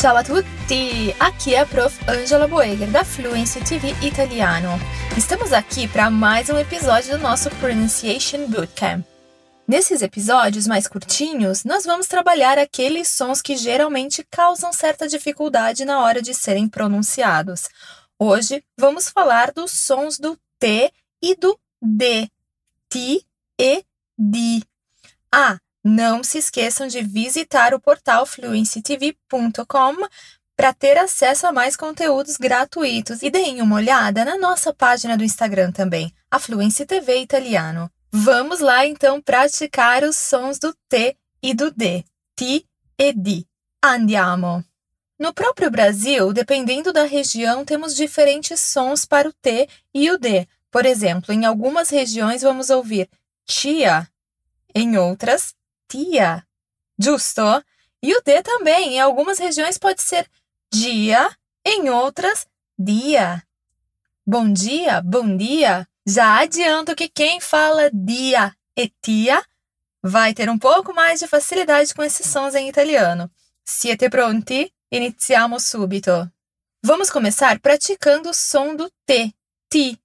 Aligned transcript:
Ciao 0.00 0.16
a 0.16 0.24
tutti! 0.24 1.14
Aqui 1.20 1.54
é 1.54 1.60
a 1.60 1.66
Prof. 1.66 1.94
Angela 2.08 2.48
Boeger, 2.48 2.90
da 2.90 3.04
Fluency 3.04 3.62
TV 3.62 3.90
Italiano. 4.02 4.70
Estamos 5.14 5.52
aqui 5.52 5.86
para 5.86 6.08
mais 6.08 6.48
um 6.48 6.56
episódio 6.56 7.18
do 7.18 7.22
nosso 7.22 7.50
Pronunciation 7.56 8.46
Bootcamp. 8.46 9.04
Nesses 9.68 10.00
episódios 10.00 10.66
mais 10.66 10.88
curtinhos, 10.88 11.64
nós 11.64 11.84
vamos 11.84 12.06
trabalhar 12.06 12.56
aqueles 12.56 13.08
sons 13.08 13.42
que 13.42 13.58
geralmente 13.58 14.26
causam 14.30 14.72
certa 14.72 15.06
dificuldade 15.06 15.84
na 15.84 16.00
hora 16.00 16.22
de 16.22 16.32
serem 16.32 16.66
pronunciados. 16.66 17.68
Hoje 18.18 18.64
vamos 18.78 19.10
falar 19.10 19.52
dos 19.52 19.70
sons 19.72 20.18
do 20.18 20.34
T 20.58 20.90
e 21.22 21.34
do 21.34 21.60
D. 21.82 22.26
Ti 22.88 23.22
e 23.60 23.84
di. 24.18 24.64
Ah, 25.30 25.58
não 25.84 26.22
se 26.22 26.38
esqueçam 26.38 26.86
de 26.86 27.02
visitar 27.02 27.74
o 27.74 27.80
portal 27.80 28.26
fluencytv.com 28.26 29.96
para 30.56 30.74
ter 30.74 30.98
acesso 30.98 31.46
a 31.46 31.52
mais 31.52 31.74
conteúdos 31.74 32.36
gratuitos 32.36 33.22
e 33.22 33.30
deem 33.30 33.62
uma 33.62 33.76
olhada 33.76 34.24
na 34.24 34.36
nossa 34.36 34.74
página 34.74 35.16
do 35.16 35.24
Instagram 35.24 35.72
também, 35.72 36.12
a 36.30 36.38
Fluency 36.38 36.84
TV 36.84 37.16
Italiano. 37.22 37.90
Vamos 38.12 38.60
lá 38.60 38.86
então 38.86 39.22
praticar 39.22 40.04
os 40.04 40.16
sons 40.16 40.58
do 40.58 40.74
T 40.88 41.16
e 41.42 41.54
do 41.54 41.70
D. 41.70 42.04
Ti 42.36 42.66
e 42.98 43.12
di. 43.14 43.46
Andiamo. 43.82 44.62
No 45.18 45.32
próprio 45.32 45.70
Brasil, 45.70 46.32
dependendo 46.32 46.92
da 46.92 47.04
região, 47.04 47.64
temos 47.64 47.96
diferentes 47.96 48.60
sons 48.60 49.06
para 49.06 49.28
o 49.28 49.32
T 49.32 49.66
e 49.94 50.10
o 50.10 50.18
D. 50.18 50.46
Por 50.70 50.84
exemplo, 50.84 51.32
em 51.32 51.46
algumas 51.46 51.88
regiões 51.88 52.42
vamos 52.42 52.68
ouvir 52.68 53.08
tia, 53.46 54.06
em 54.74 54.98
outras, 54.98 55.54
tia. 55.90 56.46
Justo? 56.98 57.42
E 58.02 58.14
o 58.14 58.22
D 58.22 58.42
também, 58.42 58.94
em 58.94 59.00
algumas 59.00 59.38
regiões 59.38 59.76
pode 59.76 60.00
ser 60.00 60.26
dia, 60.72 61.30
em 61.66 61.90
outras, 61.90 62.46
dia. 62.78 63.42
Bom 64.26 64.50
dia, 64.50 65.02
bom 65.02 65.36
dia. 65.36 65.86
Já 66.06 66.40
adianto 66.40 66.94
que 66.94 67.08
quem 67.08 67.40
fala 67.40 67.90
dia 67.92 68.54
e 68.76 68.90
tia 69.02 69.44
vai 70.02 70.32
ter 70.32 70.48
um 70.48 70.58
pouco 70.58 70.94
mais 70.94 71.20
de 71.20 71.26
facilidade 71.26 71.92
com 71.94 72.02
esses 72.02 72.26
sons 72.26 72.54
em 72.54 72.68
italiano. 72.68 73.30
Siete 73.64 74.08
pronti? 74.08 74.72
Iniziamo 74.90 75.60
subito. 75.60 76.30
Vamos 76.82 77.10
começar 77.10 77.60
praticando 77.60 78.30
o 78.30 78.34
som 78.34 78.74
do 78.74 78.90
T, 79.04 79.32
ti. 79.70 80.00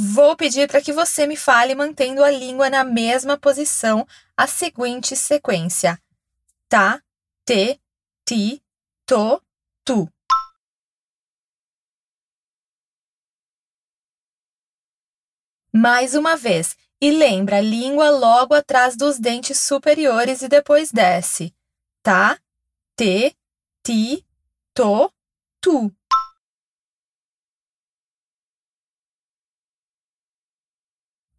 Vou 0.00 0.36
pedir 0.36 0.68
para 0.68 0.80
que 0.80 0.92
você 0.92 1.26
me 1.26 1.36
fale 1.36 1.74
mantendo 1.74 2.22
a 2.22 2.30
língua 2.30 2.70
na 2.70 2.84
mesma 2.84 3.36
posição 3.36 4.06
a 4.36 4.46
seguinte 4.46 5.16
sequência: 5.16 6.00
tá, 6.68 7.02
te, 7.44 7.80
ti, 8.24 8.62
to, 9.04 9.42
tu. 9.84 10.08
Mais 15.72 16.14
uma 16.14 16.36
vez, 16.36 16.76
e 17.00 17.10
lembra 17.10 17.56
a 17.56 17.60
língua 17.60 18.08
logo 18.08 18.54
atrás 18.54 18.96
dos 18.96 19.18
dentes 19.18 19.58
superiores 19.58 20.42
e 20.42 20.48
depois 20.48 20.92
desce. 20.92 21.52
Tá, 22.04 22.38
te, 22.96 23.36
ti, 23.82 24.24
to, 24.72 25.12
tu. 25.60 25.92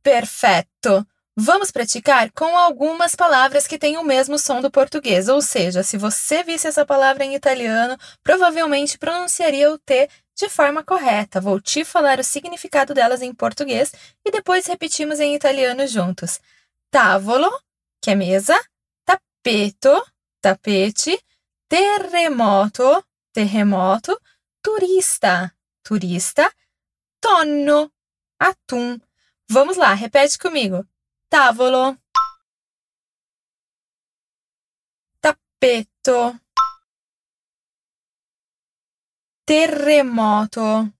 Perfeito! 0.01 1.05
Vamos 1.41 1.71
praticar 1.71 2.31
com 2.31 2.57
algumas 2.57 3.15
palavras 3.15 3.65
que 3.65 3.77
têm 3.77 3.97
o 3.97 4.03
mesmo 4.03 4.37
som 4.37 4.59
do 4.59 4.69
português, 4.69 5.29
ou 5.29 5.41
seja, 5.41 5.83
se 5.83 5.97
você 5.97 6.43
visse 6.43 6.67
essa 6.67 6.85
palavra 6.85 7.23
em 7.23 7.33
italiano, 7.33 7.97
provavelmente 8.21 8.97
pronunciaria 8.97 9.71
o 9.71 9.77
T 9.77 10.09
de 10.35 10.49
forma 10.49 10.83
correta. 10.83 11.39
Vou 11.39 11.61
te 11.61 11.85
falar 11.85 12.19
o 12.19 12.23
significado 12.23 12.93
delas 12.93 13.21
em 13.21 13.33
português 13.33 13.93
e 14.25 14.31
depois 14.31 14.67
repetimos 14.67 15.19
em 15.21 15.33
italiano 15.33 15.87
juntos. 15.87 16.41
Tavolo, 16.91 17.49
que 18.01 18.11
é 18.11 18.15
mesa, 18.15 18.59
tapeto, 19.05 20.05
tapete, 20.41 21.17
terremoto, 21.69 23.01
terremoto, 23.33 24.19
turista, 24.61 25.53
turista, 25.83 26.51
tonno, 27.21 27.89
atum. 28.39 28.99
Vamos 29.51 29.77
lá, 29.77 29.95
repete 29.95 30.37
comigo. 30.37 30.87
Tavolo. 31.27 31.97
Tappeto. 35.19 36.39
Terremoto. 39.43 40.93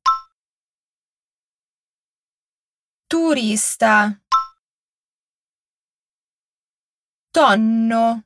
Turista. 3.08 4.20
Tonno. 7.32 8.24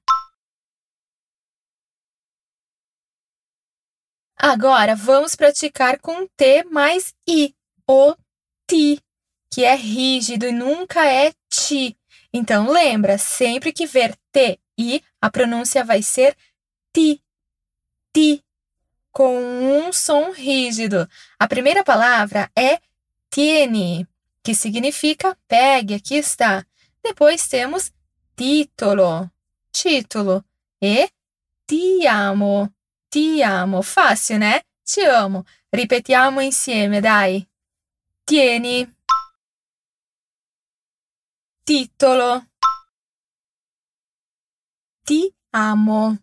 Agora 4.37 4.95
vamos 4.95 5.35
praticar 5.35 5.99
com 5.99 6.25
T 6.37 6.63
mais 6.63 7.13
I, 7.27 7.53
o 7.85 8.15
ti 8.65 9.03
que 9.53 9.63
é 9.63 9.75
rígido 9.75 10.47
e 10.47 10.51
nunca 10.51 11.05
é 11.05 11.31
ti. 11.47 11.95
Então 12.33 12.71
lembra, 12.71 13.19
sempre 13.19 13.71
que 13.71 13.85
ver 13.85 14.17
T 14.31 14.59
I, 14.75 14.99
a 15.21 15.29
pronúncia 15.29 15.83
vai 15.83 16.01
ser 16.01 16.35
ti, 16.91 17.21
ti, 18.11 18.43
com 19.11 19.37
um 19.37 19.93
som 19.93 20.31
rígido. 20.31 21.07
A 21.37 21.47
primeira 21.47 21.83
palavra 21.83 22.49
é 22.55 22.79
tieni, 23.29 24.07
que 24.43 24.55
significa 24.55 25.37
pegue, 25.47 25.93
aqui 25.93 26.15
está. 26.15 26.65
Depois 27.03 27.47
temos 27.47 27.91
titolo, 28.35 29.29
título, 29.71 30.43
e 30.81 31.07
ti 31.67 32.07
amo, 32.07 32.73
ti 33.07 33.43
amo. 33.43 33.83
Fácil, 33.83 34.39
né? 34.39 34.61
Te 34.83 35.05
amo. 35.05 35.45
Ripetiamo 35.71 36.41
insieme, 36.41 37.01
dai. 37.01 37.47
Tieni 38.25 38.91
titolo. 41.65 42.45
Ti 45.05 45.33
amo. 45.51 46.17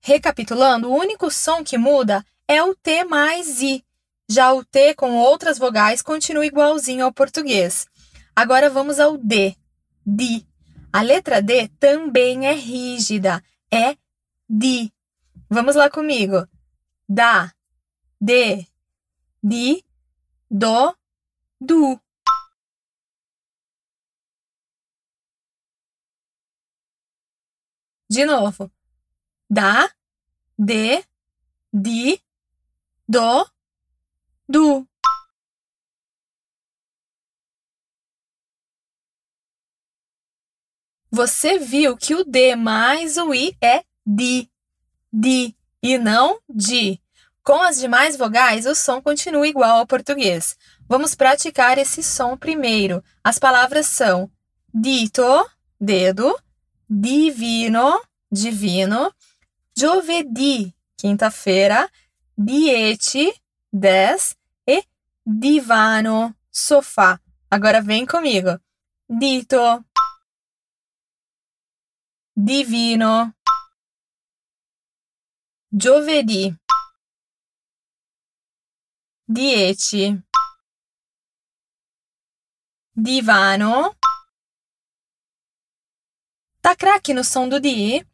Recapitulando, 0.00 0.90
o 0.90 0.96
único 0.96 1.30
som 1.30 1.62
que 1.62 1.78
muda 1.78 2.24
é 2.48 2.62
o 2.62 2.74
T 2.74 3.04
mais 3.04 3.60
I. 3.60 3.84
Já 4.28 4.52
o 4.52 4.64
T 4.64 4.94
com 4.94 5.16
outras 5.16 5.58
vogais 5.58 6.02
continua 6.02 6.46
igualzinho 6.46 7.04
ao 7.04 7.12
português. 7.12 7.86
Agora 8.34 8.70
vamos 8.70 8.98
ao 8.98 9.16
D. 9.16 9.56
Di. 10.04 10.46
A 10.92 11.02
letra 11.02 11.40
D 11.40 11.68
também 11.78 12.46
é 12.46 12.52
rígida. 12.52 13.42
É 13.70 13.96
di. 14.48 14.92
Vamos 15.48 15.76
lá 15.76 15.90
comigo. 15.90 16.46
Da, 17.08 17.52
de, 18.20 18.66
di, 19.42 19.84
do, 20.50 20.96
du. 21.60 22.00
De 28.12 28.26
novo. 28.26 28.70
Da, 29.48 29.90
de, 30.58 31.02
di, 31.72 32.20
do, 33.08 33.48
du. 34.46 34.86
Você 41.10 41.58
viu 41.58 41.96
que 41.96 42.14
o 42.14 42.22
D 42.22 42.54
mais 42.54 43.16
o 43.16 43.32
I 43.32 43.56
é 43.62 43.82
di, 44.04 44.46
di 45.10 45.56
e 45.82 45.96
não 45.96 46.38
di. 46.46 47.00
Com 47.42 47.62
as 47.62 47.78
demais 47.78 48.14
vogais, 48.18 48.66
o 48.66 48.74
som 48.74 49.00
continua 49.00 49.48
igual 49.48 49.78
ao 49.78 49.86
português. 49.86 50.54
Vamos 50.86 51.14
praticar 51.14 51.78
esse 51.78 52.02
som 52.02 52.36
primeiro. 52.36 53.02
As 53.24 53.38
palavras 53.38 53.86
são 53.86 54.30
dito, 54.74 55.22
dedo, 55.80 56.38
divino, 56.94 58.02
divino, 58.28 59.14
giovedì, 59.72 60.70
quinta-feira, 60.94 61.88
diete, 62.34 63.42
10 63.70 64.36
e 64.64 64.86
divano, 65.22 66.36
sofá. 66.50 67.18
Agora 67.48 67.80
vem 67.80 68.04
comigo. 68.04 68.60
Dito, 69.06 69.84
divino, 72.34 73.34
giovedì, 75.68 76.54
diete, 79.24 80.24
divano, 82.94 83.96
Tá 86.62 86.76
craque 86.76 87.12
no 87.12 87.24
som 87.24 87.48
do 87.48 87.58
DI? 87.58 88.06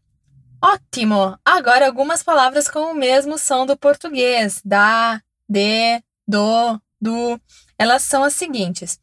Ótimo! 0.61 1.39
Agora 1.45 1.87
algumas 1.87 2.23
palavras 2.23 2.67
com 2.67 2.93
o 2.93 2.95
mesmo 2.95 3.37
som 3.37 3.67
do 3.67 3.77
português: 3.77 4.63
da, 4.65 5.23
de, 5.47 6.03
do, 6.27 6.81
do. 6.99 7.39
Elas 7.79 8.03
são 8.05 8.25
as 8.25 8.33
seguintes: 8.33 8.99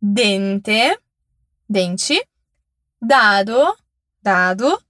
dente, 0.00 0.98
dente, 1.68 2.26
dado, 3.00 3.76
dado, 4.22 4.82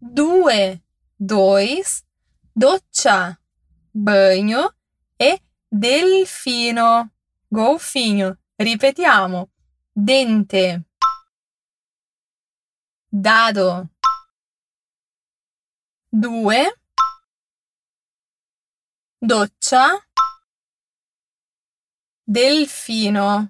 due, 0.00 0.80
dois, 1.20 2.02
doccia, 2.56 3.38
banho 3.92 4.72
e 5.20 5.38
delfino, 5.70 7.10
golfinho. 7.52 8.38
Ripetiamo: 8.58 9.50
dente, 9.94 10.82
dado, 13.14 13.88
due, 16.10 16.74
doccia, 19.20 20.04
delfino. 22.26 23.48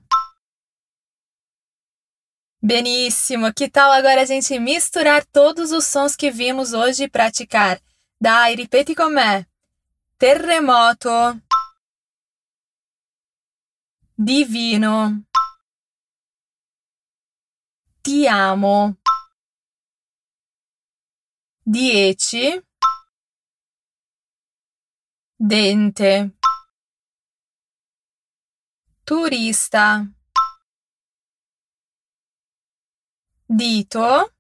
Benissimo! 2.61 3.53
Que 3.53 3.69
tal 3.69 3.93
agora 3.93 4.23
a 4.23 4.25
gente 4.25 4.59
misturar 4.59 5.25
todos 5.27 5.73
os 5.73 5.85
sons 5.85 6.17
que 6.17 6.31
vimos 6.31 6.73
hoje 6.73 7.05
e 7.05 7.09
praticar? 7.09 7.81
Dai, 8.21 8.55
ripeti 8.55 8.95
me. 9.11 9.47
Terremoto. 10.19 11.11
Divino. 14.17 15.25
Ti 18.03 18.29
amo. 18.29 18.97
Dieci. 21.67 22.63
Dente. 25.35 26.37
Turista. 29.03 30.07
Dito. 33.47 34.35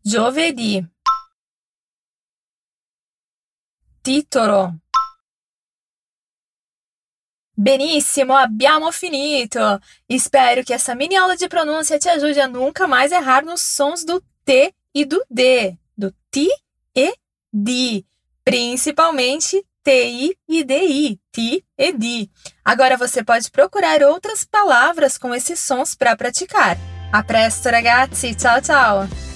Giovedì. 0.00 0.82
Titolo. 4.00 4.83
Benissimo, 7.56 8.34
abbiamo 8.34 8.90
finito! 8.90 9.60
Espero 10.08 10.64
que 10.64 10.72
essa 10.72 10.94
mini 10.94 11.14
aula 11.14 11.36
de 11.36 11.48
pronúncia 11.48 11.98
te 11.98 12.08
ajude 12.08 12.40
a 12.40 12.48
nunca 12.48 12.86
mais 12.88 13.12
errar 13.12 13.44
nos 13.44 13.60
sons 13.60 14.04
do 14.04 14.20
T 14.44 14.74
e 14.92 15.04
do 15.04 15.24
D, 15.30 15.76
do 15.96 16.12
ti 16.32 16.48
e 16.96 17.14
di, 17.52 18.04
principalmente 18.44 19.64
TI 19.84 20.36
e 20.48 20.64
DI, 20.64 21.20
ti 21.30 21.64
e 21.78 21.92
di. 21.92 22.28
Agora 22.64 22.96
você 22.96 23.22
pode 23.22 23.48
procurar 23.50 24.02
outras 24.02 24.44
palavras 24.44 25.16
com 25.16 25.32
esses 25.32 25.60
sons 25.60 25.94
para 25.94 26.16
praticar. 26.16 26.76
A 27.12 27.22
presto, 27.22 27.68
ragazzi! 27.68 28.34
Tchau, 28.34 28.60
tchau! 28.60 29.33